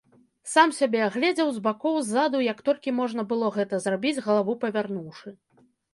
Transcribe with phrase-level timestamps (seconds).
[0.51, 5.29] Сам сябе агледзеў з бакоў, ззаду, як толькі можна было гэта зрабіць, галаву павярнуўшы.